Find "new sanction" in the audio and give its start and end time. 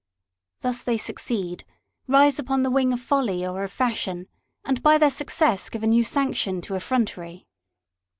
5.85-6.59